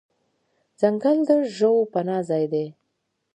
[0.79, 2.65] ځنګل د ژوو پناه ځای دی.